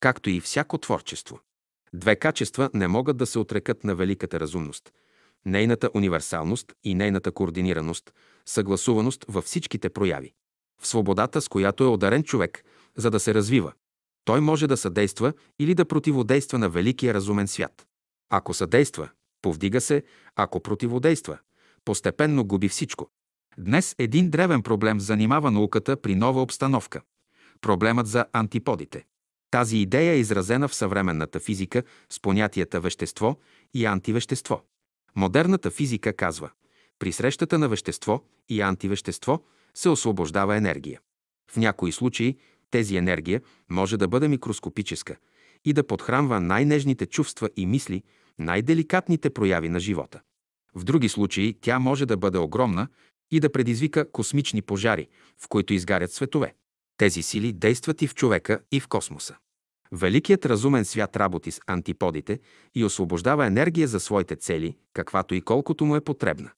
както 0.01 0.31
и 0.31 0.41
всяко 0.41 0.79
творчество. 0.79 1.41
Две 1.95 2.17
качества 2.17 2.71
не 2.75 2.89
могат 2.89 3.17
да 3.17 3.27
се 3.27 3.39
отрекат 3.39 3.85
на 3.85 3.95
великата 3.95 4.41
разумност. 4.41 4.93
Нейната 5.47 5.91
универсалност 5.95 6.73
и 6.85 6.95
нейната 6.95 7.33
координираност, 7.33 8.13
съгласуваност 8.47 9.25
във 9.29 9.45
всичките 9.45 9.91
прояви. 9.91 10.33
В 10.81 10.87
свободата, 10.87 11.41
с 11.41 11.49
която 11.49 11.85
е 11.85 11.87
одарен 11.87 12.23
човек, 12.23 12.65
за 12.97 13.11
да 13.11 13.21
се 13.21 13.35
развива, 13.35 13.73
той 14.25 14.41
може 14.41 14.67
да 14.67 14.77
съдейства 14.77 15.33
или 15.59 15.75
да 15.75 15.85
противодейства 15.85 16.59
на 16.59 16.69
великия 16.69 17.15
разумен 17.15 17.49
свят. 17.49 17.87
Ако 18.31 18.55
съдейства, 18.55 19.09
повдига 19.43 19.81
се, 19.81 20.03
ако 20.37 20.61
противодейства, 20.61 21.39
постепенно 21.85 22.45
губи 22.45 22.69
всичко. 22.69 23.11
Днес 23.61 23.95
един 23.99 24.31
древен 24.31 24.63
проблем 24.63 25.01
занимава 25.01 25.51
науката 25.51 25.97
при 25.97 26.15
нова 26.15 26.43
обстановка. 26.43 27.01
Проблемът 27.61 28.07
за 28.07 28.25
антиподите. 28.33 29.05
Тази 29.51 29.79
идея 29.79 30.13
е 30.13 30.19
изразена 30.19 30.69
в 30.69 30.75
съвременната 30.75 31.41
физика 31.41 31.83
с 32.11 32.21
понятията 32.21 32.81
вещество 32.81 33.39
и 33.75 33.87
антивещество. 33.87 34.63
Модерната 35.17 35.71
физика 35.71 36.13
казва, 36.13 36.51
при 36.99 37.13
срещата 37.13 37.59
на 37.59 37.69
вещество 37.69 38.25
и 38.49 38.61
антивещество 38.61 39.43
се 39.75 39.89
освобождава 39.89 40.57
енергия. 40.57 41.01
В 41.51 41.57
някои 41.57 41.93
случаи 41.93 42.37
тези 42.71 42.97
енергия 42.97 43.41
може 43.71 43.97
да 43.97 44.09
бъде 44.09 44.29
микроскопическа 44.29 45.17
и 45.65 45.73
да 45.73 45.87
подхранва 45.87 46.41
най-нежните 46.41 47.07
чувства 47.07 47.51
и 47.57 47.67
мисли, 47.67 48.03
най-деликатните 48.39 49.31
прояви 49.31 49.69
на 49.69 49.81
живота. 49.81 50.21
В 50.75 50.85
други 50.85 51.09
случаи 51.09 51.57
тя 51.61 51.79
може 51.79 52.07
да 52.07 52.17
бъде 52.17 52.39
огромна 52.39 52.89
и 53.31 53.41
да 53.41 53.53
предизвика 53.53 54.13
космични 54.13 54.63
пожари, 54.63 55.09
в 55.39 55.49
които 55.49 55.75
изгарят 55.75 56.13
светове. 56.13 56.55
Тези 56.97 57.23
сили 57.23 57.53
действат 57.53 58.03
и 58.03 58.07
в 58.07 58.15
човека, 58.15 58.61
и 58.73 58.81
в 58.81 58.89
космоса. 58.89 59.37
Великият 59.93 60.47
разумен 60.47 60.85
свят 60.85 61.17
работи 61.17 61.51
с 61.51 61.61
антиподите 61.67 62.41
и 62.75 62.85
освобождава 62.85 63.47
енергия 63.47 63.89
за 63.89 64.01
своите 64.01 64.37
цели, 64.37 64.77
каквато 64.93 65.35
и 65.35 65.41
колкото 65.41 65.85
му 65.85 65.97
е 65.97 66.01
потребна. 66.01 66.51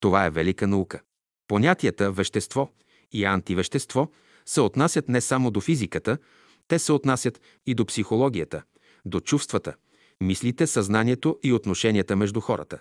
Това 0.00 0.26
е 0.26 0.30
велика 0.30 0.66
наука. 0.66 1.00
Понятията 1.48 2.12
вещество 2.12 2.70
и 3.12 3.24
антивещество 3.24 4.10
се 4.46 4.60
отнасят 4.60 5.08
не 5.08 5.20
само 5.20 5.50
до 5.50 5.60
физиката, 5.60 6.18
те 6.68 6.78
се 6.78 6.92
отнасят 6.92 7.40
и 7.66 7.74
до 7.74 7.86
психологията, 7.86 8.62
до 9.04 9.20
чувствата, 9.20 9.74
мислите, 10.20 10.66
съзнанието 10.66 11.38
и 11.42 11.52
отношенията 11.52 12.16
между 12.16 12.40
хората. 12.40 12.80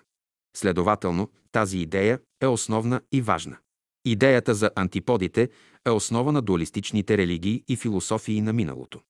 Следователно, 0.55 1.31
тази 1.51 1.77
идея 1.77 2.19
е 2.41 2.47
основна 2.47 3.01
и 3.11 3.21
важна. 3.21 3.57
Идеята 4.05 4.55
за 4.55 4.71
антиподите 4.75 5.49
е 5.85 5.89
основа 5.89 6.31
на 6.31 6.41
дуалистичните 6.41 7.17
религии 7.17 7.63
и 7.67 7.75
философии 7.75 8.41
на 8.41 8.53
миналото. 8.53 9.01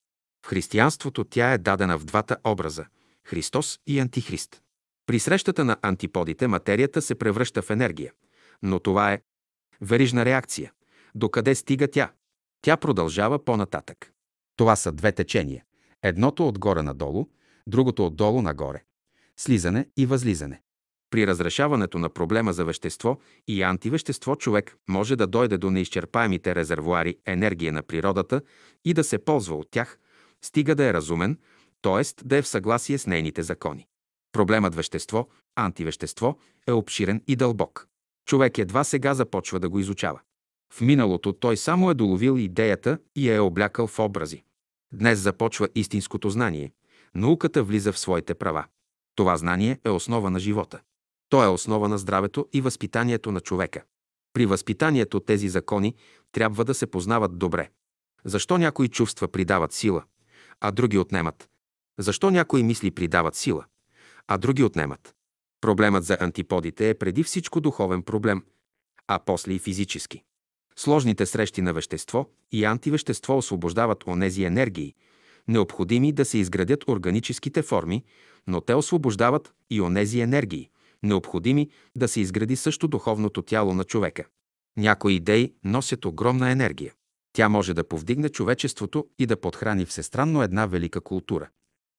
В 0.46 0.48
християнството 0.48 1.24
тя 1.24 1.52
е 1.52 1.58
дадена 1.58 1.98
в 1.98 2.04
двата 2.04 2.36
образа– 2.44 2.86
Христос 3.24 3.78
и 3.86 3.98
Антихрист. 3.98 4.62
При 5.06 5.18
срещата 5.18 5.64
на 5.64 5.76
антиподите 5.82 6.46
материята 6.46 7.02
се 7.02 7.14
превръща 7.14 7.62
в 7.62 7.70
енергия, 7.70 8.12
но 8.62 8.78
това 8.78 9.12
е 9.12 9.22
верижна 9.80 10.24
реакция. 10.24 10.72
Докъде 11.14 11.54
стига 11.54 11.90
тя? 11.90 12.12
Тя 12.62 12.76
продължава 12.76 13.44
по-нататък. 13.44 14.12
Това 14.56 14.76
са 14.76 14.92
две 14.92 15.12
течения. 15.12 15.64
Едното 16.02 16.48
отгоре 16.48 16.82
надолу, 16.82 17.26
другото 17.66 18.06
отдолу 18.06 18.42
нагоре. 18.42 18.82
Слизане 19.36 19.88
и 19.96 20.06
възлизане. 20.06 20.62
При 21.10 21.26
разрешаването 21.26 21.98
на 21.98 22.08
проблема 22.08 22.52
за 22.52 22.64
вещество 22.64 23.18
и 23.46 23.62
антивещество 23.62 24.36
човек 24.36 24.76
може 24.88 25.16
да 25.16 25.26
дойде 25.26 25.58
до 25.58 25.70
неизчерпаемите 25.70 26.54
резервуари 26.54 27.16
енергия 27.26 27.72
на 27.72 27.82
природата 27.82 28.42
и 28.84 28.94
да 28.94 29.04
се 29.04 29.18
ползва 29.18 29.56
от 29.56 29.70
тях, 29.70 29.98
стига 30.42 30.74
да 30.74 30.84
е 30.84 30.92
разумен, 30.92 31.38
т.е. 31.82 32.24
да 32.24 32.36
е 32.36 32.42
в 32.42 32.48
съгласие 32.48 32.98
с 32.98 33.06
нейните 33.06 33.42
закони. 33.42 33.86
Проблемът 34.32 34.74
вещество, 34.74 35.28
антивещество 35.56 36.38
е 36.66 36.72
обширен 36.72 37.22
и 37.26 37.36
дълбок. 37.36 37.88
Човек 38.26 38.58
едва 38.58 38.84
сега 38.84 39.14
започва 39.14 39.60
да 39.60 39.68
го 39.68 39.78
изучава. 39.78 40.20
В 40.72 40.80
миналото 40.80 41.32
той 41.32 41.56
само 41.56 41.90
е 41.90 41.94
доловил 41.94 42.38
идеята 42.38 42.98
и 43.16 43.30
я 43.30 43.34
е 43.34 43.40
облякал 43.40 43.86
в 43.86 43.98
образи. 43.98 44.42
Днес 44.92 45.18
започва 45.18 45.68
истинското 45.74 46.30
знание. 46.30 46.72
Науката 47.14 47.62
влиза 47.62 47.92
в 47.92 47.98
своите 47.98 48.34
права. 48.34 48.64
Това 49.14 49.36
знание 49.36 49.78
е 49.84 49.90
основа 49.90 50.30
на 50.30 50.38
живота. 50.38 50.80
То 51.28 51.44
е 51.44 51.48
основа 51.48 51.88
на 51.88 51.98
здравето 51.98 52.48
и 52.52 52.60
възпитанието 52.60 53.32
на 53.32 53.40
човека. 53.40 53.82
При 54.32 54.46
възпитанието 54.46 55.20
тези 55.20 55.48
закони 55.48 55.94
трябва 56.32 56.64
да 56.64 56.74
се 56.74 56.86
познават 56.86 57.38
добре. 57.38 57.70
Защо 58.24 58.58
някои 58.58 58.88
чувства 58.88 59.28
придават 59.28 59.72
сила, 59.72 60.04
а 60.60 60.70
други 60.70 60.98
отнемат? 60.98 61.48
Защо 61.98 62.30
някои 62.30 62.62
мисли 62.62 62.90
придават 62.90 63.34
сила, 63.34 63.64
а 64.26 64.38
други 64.38 64.64
отнемат? 64.64 65.14
Проблемът 65.60 66.04
за 66.04 66.16
антиподите 66.20 66.90
е 66.90 66.94
преди 66.94 67.22
всичко 67.22 67.60
духовен 67.60 68.02
проблем, 68.02 68.44
а 69.06 69.18
после 69.18 69.52
и 69.52 69.58
физически. 69.58 70.22
Сложните 70.76 71.26
срещи 71.26 71.62
на 71.62 71.72
вещество 71.72 72.30
и 72.52 72.64
антивещество 72.64 73.38
освобождават 73.38 74.04
онези 74.06 74.44
енергии, 74.44 74.94
необходими 75.48 76.12
да 76.12 76.24
се 76.24 76.38
изградят 76.38 76.88
органическите 76.88 77.62
форми, 77.62 78.04
но 78.46 78.60
те 78.60 78.74
освобождават 78.74 79.52
и 79.70 79.80
онези 79.80 80.20
енергии, 80.20 80.70
необходими 81.02 81.70
да 81.96 82.08
се 82.08 82.20
изгради 82.20 82.56
също 82.56 82.88
духовното 82.88 83.42
тяло 83.42 83.74
на 83.74 83.84
човека. 83.84 84.24
Някои 84.76 85.14
идеи 85.14 85.52
носят 85.64 86.04
огромна 86.04 86.50
енергия. 86.50 86.92
Тя 87.32 87.48
може 87.48 87.74
да 87.74 87.88
повдигне 87.88 88.28
човечеството 88.28 89.08
и 89.18 89.26
да 89.26 89.40
подхрани 89.40 89.84
всестранно 89.84 90.42
една 90.42 90.66
велика 90.66 91.00
култура. 91.00 91.48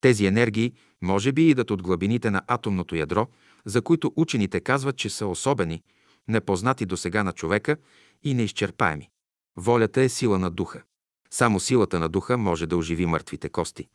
Тези 0.02 0.26
енергии 0.26 0.74
може 1.02 1.32
би 1.32 1.50
идат 1.50 1.72
от 1.72 1.84
глъбините 1.84 2.32
на 2.32 2.42
атомното 2.48 2.96
ядро, 2.96 3.28
за 3.66 3.82
които 3.82 4.14
учените 4.16 4.60
казват, 4.60 4.98
че 4.98 5.10
са 5.10 5.28
особени, 5.28 5.84
непознати 6.28 6.86
до 6.86 6.98
сега 6.98 7.24
на 7.24 7.32
човека 7.32 7.78
и 8.24 8.34
неизчерпаеми. 8.34 9.10
Волята 9.58 10.02
е 10.02 10.10
сила 10.10 10.40
на 10.40 10.52
духа. 10.52 10.84
Само 11.32 11.60
силата 11.60 12.00
на 12.00 12.10
духа 12.10 12.38
може 12.38 12.68
да 12.68 12.78
оживи 12.78 13.06
мъртвите 13.06 13.50
кости, 13.50 13.88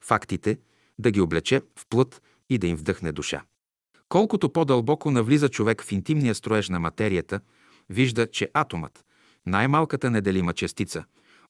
фактите, 0.00 0.58
да 0.98 1.10
ги 1.10 1.20
облече 1.20 1.60
в 1.78 1.86
плът 1.88 2.22
и 2.50 2.58
да 2.58 2.66
им 2.66 2.76
вдъхне 2.76 3.12
душа. 3.12 3.44
Колкото 4.12 4.52
по-дълбоко 4.52 5.10
навлиза 5.10 5.48
човек 5.48 5.82
в 5.82 5.92
интимния 5.92 6.34
строеж 6.34 6.68
на 6.68 6.80
материята, 6.80 7.40
вижда, 7.90 8.26
че 8.26 8.50
атомът, 8.54 9.04
най-малката 9.46 10.10
неделима 10.10 10.52
частица, 10.52 11.04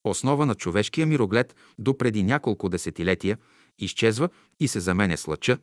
основа 0.04 0.46
на 0.46 0.54
човешкия 0.54 1.06
мироглед 1.06 1.56
до 1.78 1.98
преди 1.98 2.22
няколко 2.22 2.68
десетилетия, 2.68 3.38
изчезва 3.78 4.28
и 4.60 4.68
се 4.68 4.80
заменя 4.80 5.16
с 5.16 5.28
лъча. 5.28 5.58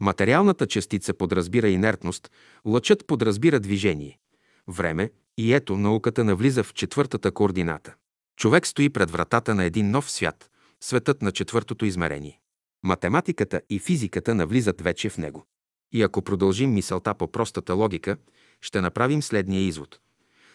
Материалната 0.00 0.66
частица 0.66 1.14
подразбира 1.14 1.68
инертност, 1.68 2.30
лъчът 2.66 3.06
подразбира 3.06 3.60
движение, 3.60 4.18
време 4.68 5.10
и 5.38 5.54
ето 5.54 5.76
науката 5.76 6.24
навлиза 6.24 6.64
в 6.64 6.74
четвъртата 6.74 7.32
координата. 7.32 7.94
Човек 8.36 8.66
стои 8.66 8.90
пред 8.90 9.10
вратата 9.10 9.54
на 9.54 9.64
един 9.64 9.90
нов 9.90 10.10
свят, 10.10 10.50
светът 10.80 11.22
на 11.22 11.32
четвъртото 11.32 11.84
измерение. 11.84 12.40
Математиката 12.82 13.60
и 13.70 13.78
физиката 13.78 14.34
навлизат 14.34 14.80
вече 14.80 15.08
в 15.08 15.18
него. 15.18 15.46
И 15.92 16.02
ако 16.02 16.22
продължим 16.22 16.72
мисълта 16.72 17.14
по 17.14 17.32
простата 17.32 17.74
логика, 17.74 18.16
ще 18.60 18.80
направим 18.80 19.22
следния 19.22 19.60
извод. 19.60 20.00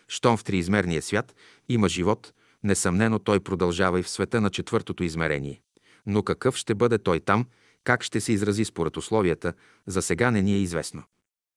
Щом 0.08 0.38
в 0.38 0.44
триизмерния 0.44 1.02
свят 1.02 1.36
има 1.70 1.90
живот, 1.90 2.34
несъмнено 2.64 3.20
той 3.20 3.40
продължава 3.40 4.00
и 4.00 4.04
в 4.04 4.10
света 4.10 4.42
на 4.42 4.50
четвъртото 4.50 5.04
измерение. 5.04 5.62
Но 6.06 6.24
какъв 6.24 6.56
ще 6.56 6.76
бъде 6.76 6.98
той 6.98 7.20
там, 7.20 7.46
как 7.84 8.04
ще 8.04 8.22
се 8.22 8.34
изрази 8.34 8.66
според 8.66 8.98
условията, 8.98 9.54
за 9.88 10.02
сега 10.02 10.32
не 10.32 10.42
ни 10.42 10.54
е 10.54 10.60
известно. 10.60 11.04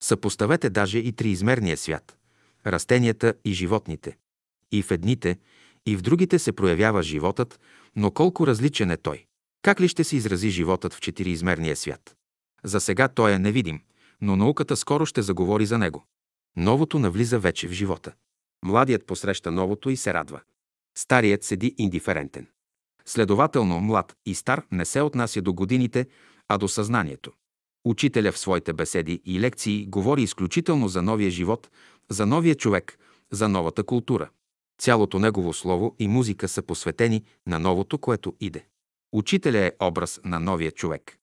Съпоставете 0.03 0.71
даже 0.71 0.99
и 0.99 1.13
триизмерния 1.13 1.77
свят– 1.77 2.17
растенията 2.67 3.35
и 3.45 3.53
животните. 3.53 4.17
И 4.73 4.83
в 4.83 4.91
едните, 4.91 5.39
и 5.87 5.97
в 5.97 6.03
другите 6.03 6.39
се 6.39 6.53
проявява 6.53 7.03
животът, 7.03 7.61
но 7.97 8.11
колко 8.11 8.47
различен 8.47 8.91
е 8.91 8.97
той. 8.97 9.25
Как 9.63 9.81
ли 9.81 9.89
ще 9.89 10.05
се 10.05 10.17
изрази 10.17 10.51
животът 10.51 10.95
в 10.95 11.01
четириизмерния 11.01 11.77
свят? 11.77 12.18
За 12.65 12.81
сега 12.81 13.09
той 13.09 13.33
е 13.33 13.38
невидим, 13.38 13.81
но 14.21 14.37
науката 14.37 14.77
скоро 14.77 15.07
ще 15.07 15.23
заговори 15.23 15.67
за 15.67 15.79
него. 15.79 16.07
Новото 16.57 16.99
навлиза 16.99 17.38
вече 17.38 17.69
в 17.69 17.73
живота. 17.73 18.12
Младият 18.65 19.07
посреща 19.07 19.50
новото 19.50 19.91
и 19.91 19.97
се 19.97 20.15
радва. 20.15 20.41
Старият 20.97 21.45
седи 21.45 21.75
индиферентен. 21.79 22.47
Следователно, 23.05 23.81
млад 23.81 24.17
и 24.27 24.35
стар 24.35 24.62
не 24.73 24.85
се 24.85 25.00
отнася 25.00 25.43
до 25.43 25.53
годините, 25.53 26.07
а 26.49 26.59
до 26.59 26.69
съзнанието. 26.69 27.33
Учителя 27.85 28.33
в 28.33 28.38
своите 28.38 28.73
беседи 28.73 29.23
и 29.25 29.41
лекции 29.41 29.87
говори 29.87 30.23
изключително 30.23 30.88
за 30.88 31.03
новия 31.03 31.31
живот, 31.31 31.71
за 32.11 32.27
новия 32.27 32.55
човек, 32.55 32.99
за 33.33 33.49
новата 33.49 33.85
култура. 33.85 34.31
Цялото 34.81 35.19
негово 35.19 35.53
слово 35.53 35.97
и 35.99 36.09
музика 36.09 36.49
са 36.49 36.62
посветени 36.62 37.25
на 37.47 37.59
новото, 37.59 37.99
което 37.99 38.35
иде. 38.41 38.67
Учителя 39.12 39.59
е 39.59 39.73
образ 39.81 40.21
на 40.25 40.41
новия 40.41 40.71
човек. 40.71 41.19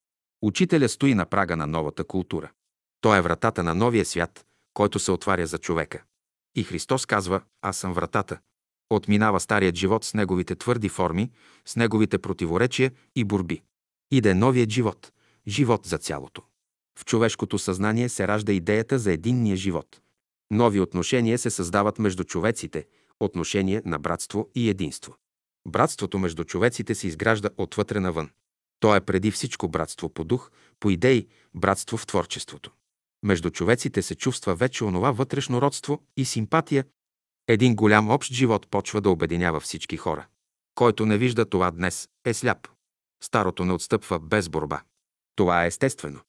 Учителя 0.46 0.90
стои 0.90 1.14
на 1.14 1.25
прага 1.25 1.56
на 1.56 1.68
новата 1.68 2.04
култура. 2.04 2.52
Той 3.02 3.18
е 3.18 3.22
вратата 3.22 3.64
на 3.64 3.75
новия 3.75 4.06
свят, 4.06 4.46
който 4.74 5.00
се 5.00 5.12
отваря 5.12 5.48
за 5.48 5.58
човека. 5.58 6.04
И 6.56 6.64
Христос 6.64 7.06
казва, 7.06 7.42
аз 7.62 7.78
съм 7.78 7.94
вратата. 7.94 8.40
Отминава 8.90 9.40
старият 9.40 9.75
живот 9.75 10.04
с 10.04 10.14
неговите 10.14 10.56
твърди 10.56 10.90
форми, 10.90 11.32
с 11.66 11.75
неговите 11.75 12.18
противоречия 12.18 12.92
и 13.16 13.24
борби. 13.24 13.62
Иде 14.12 14.34
новият 14.34 14.70
живот, 14.70 15.12
живот 15.48 15.86
за 15.86 15.98
цялото. 15.98 16.42
В 17.00 17.06
човешкото 17.06 17.60
съзнание 17.60 18.10
се 18.10 18.28
ражда 18.28 18.54
идеята 18.54 19.00
за 19.00 19.12
единния 19.12 19.56
живот. 19.56 20.02
Нови 20.52 20.80
отношения 20.80 21.38
се 21.38 21.50
създават 21.50 22.00
между 22.00 22.24
човеците, 22.24 22.86
отношения 23.20 23.82
на 23.86 24.00
братство 24.00 24.50
и 24.56 24.70
единство. 24.70 25.16
Братството 25.68 26.20
между 26.20 26.44
човеците 26.44 26.96
се 26.96 27.08
изгражда 27.08 27.50
отвътре 27.58 28.00
навън. 28.00 28.30
То 28.79 28.96
е 28.96 29.01
преди 29.01 29.32
всичко 29.32 29.67
братство 29.67 30.10
по 30.10 30.24
дух, 30.24 30.51
по 30.79 30.89
идеи, 30.89 31.27
братство 31.53 31.98
в 31.98 32.08
творчеството. 32.08 32.72
Между 33.24 33.50
човеците 33.50 34.01
се 34.01 34.15
чувства 34.15 34.55
вече 34.55 34.84
онова 34.84 35.12
вътрешно 35.12 35.62
родство 35.62 36.03
и 36.17 36.25
симпатия. 36.25 36.86
Един 37.48 37.75
голям 37.75 38.10
общ 38.10 38.34
живот 38.34 38.67
почва 38.67 39.01
да 39.01 39.10
обединява 39.10 39.60
всички 39.60 39.98
хора. 39.98 40.27
Който 40.75 41.05
не 41.05 41.17
вижда 41.17 41.46
това 41.46 41.72
днес, 41.72 42.10
е 42.25 42.34
сляп. 42.34 42.67
Старото 43.24 43.65
не 43.65 43.74
отстъпва 43.74 44.20
без 44.20 44.50
борба. 44.50 44.82
Това 45.36 45.63
е 45.63 45.67
естествено. 45.67 46.20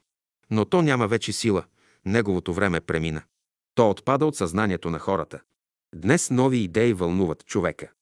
Но 0.50 0.64
то 0.64 0.82
няма 0.82 1.08
вече 1.08 1.32
сила. 1.32 1.64
Неговото 2.04 2.54
време 2.54 2.80
премина. 2.80 3.22
То 3.74 3.90
отпада 3.90 4.26
от 4.26 4.36
съзнанието 4.36 4.90
на 4.90 4.98
хората. 4.98 5.40
Днес 5.94 6.30
нови 6.30 6.58
идеи 6.58 6.92
вълнуват 6.92 7.46
човека. 7.46 7.92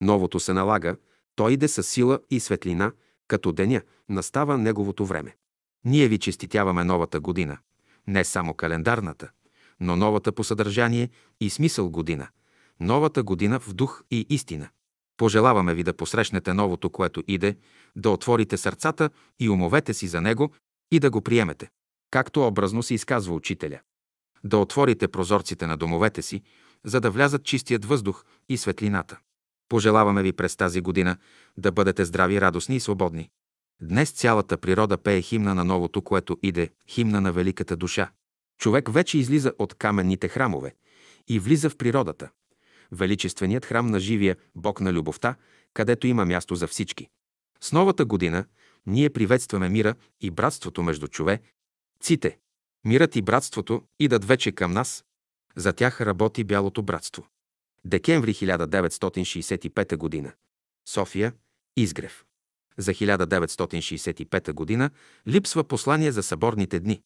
Новото 0.00 0.40
се 0.40 0.52
налага, 0.52 0.96
той 1.34 1.52
иде 1.52 1.68
със 1.68 1.88
сила 1.88 2.20
и 2.30 2.40
светлина, 2.40 2.92
като 3.32 3.52
деня 3.52 3.82
настава 4.08 4.58
неговото 4.58 5.06
време. 5.06 5.36
Ние 5.84 6.08
ви 6.08 6.18
честитяваме 6.18 6.84
новата 6.84 7.20
година. 7.20 7.58
Не 8.06 8.24
само 8.24 8.54
календарната, 8.54 9.30
но 9.80 9.96
новата 9.96 10.32
по 10.32 10.44
съдържание 10.44 11.08
и 11.40 11.50
смисъл 11.50 11.90
година. 11.90 12.28
Новата 12.80 13.22
година 13.22 13.60
в 13.60 13.74
дух 13.74 14.02
и 14.10 14.26
истина. 14.28 14.68
Пожелаваме 15.16 15.74
ви 15.74 15.82
да 15.82 15.96
посрещнете 15.96 16.52
новото, 16.52 16.90
което 16.90 17.22
иде, 17.28 17.56
да 17.96 18.10
отворите 18.10 18.56
сърцата 18.56 19.10
и 19.40 19.48
умовете 19.48 19.94
си 19.94 20.08
за 20.08 20.20
него 20.20 20.52
и 20.90 21.00
да 21.00 21.10
го 21.10 21.20
приемете. 21.20 21.70
Както 22.10 22.46
образно 22.46 22.82
се 22.82 22.94
изказва 22.94 23.34
учителя. 23.34 23.80
Да 24.44 24.58
отворите 24.58 25.08
прозорците 25.08 25.66
на 25.66 25.76
домовете 25.76 26.22
си, 26.22 26.42
за 26.84 27.00
да 27.00 27.10
влязат 27.10 27.44
чистият 27.44 27.84
въздух 27.84 28.24
и 28.48 28.56
светлината. 28.56 29.18
Пожелаваме 29.72 30.22
ви 30.22 30.32
през 30.32 30.56
тази 30.56 30.80
година 30.80 31.16
да 31.56 31.72
бъдете 31.72 32.04
здрави, 32.04 32.40
радостни 32.40 32.76
и 32.76 32.80
свободни. 32.80 33.30
Днес 33.82 34.10
цялата 34.10 34.56
природа 34.58 34.98
пее 34.98 35.22
химна 35.22 35.54
на 35.54 35.64
новото, 35.64 36.02
което 36.02 36.38
иде, 36.42 36.70
химна 36.88 37.20
на 37.20 37.32
великата 37.32 37.76
душа. 37.76 38.10
Човек 38.58 38.92
вече 38.92 39.18
излиза 39.18 39.52
от 39.58 39.74
каменните 39.74 40.28
храмове 40.28 40.74
и 41.28 41.38
влиза 41.38 41.70
в 41.70 41.76
природата. 41.76 42.30
Величественият 42.90 43.66
храм 43.66 43.86
на 43.86 44.00
живия 44.00 44.36
Бог 44.54 44.80
на 44.80 44.92
любовта, 44.92 45.34
където 45.74 46.06
има 46.06 46.24
място 46.24 46.54
за 46.54 46.66
всички. 46.66 47.08
С 47.60 47.72
новата 47.72 48.04
година 48.04 48.44
ние 48.86 49.10
приветстваме 49.10 49.68
мира 49.68 49.94
и 50.20 50.30
братството 50.30 50.82
между 50.82 51.08
чове, 51.08 51.40
ците. 52.00 52.38
Мирът 52.84 53.16
и 53.16 53.22
братството 53.22 53.82
идат 54.00 54.24
вече 54.24 54.52
към 54.52 54.72
нас. 54.72 55.04
За 55.56 55.72
тях 55.72 56.00
работи 56.00 56.44
Бялото 56.44 56.82
братство. 56.82 57.26
Декември 57.84 58.34
1965 58.34 60.22
г. 60.24 60.32
София, 60.88 61.32
Изгрев. 61.76 62.24
За 62.76 62.92
1965 62.92 64.78
г. 64.78 64.90
липсва 65.28 65.64
послание 65.64 66.12
за 66.12 66.22
съборните 66.22 66.80
дни. 66.80 67.02